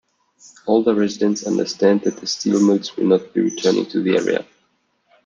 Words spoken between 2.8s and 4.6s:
will not be returning to the area.